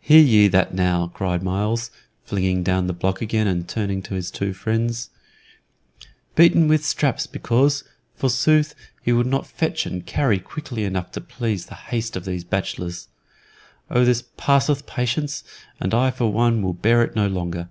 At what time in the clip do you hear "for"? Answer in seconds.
16.10-16.32